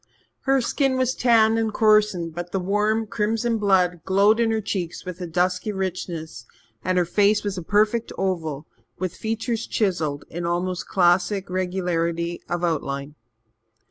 [0.49, 5.05] Her skin was tanned and coarsened, but the warm crimson blood glowed in her cheeks
[5.05, 6.47] with a dusky richness,
[6.83, 8.65] and her face was a perfect oval,
[8.97, 13.13] with features chiselled in almost classic regularity of outline.